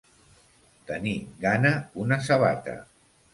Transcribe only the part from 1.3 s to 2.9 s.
gana una sabata.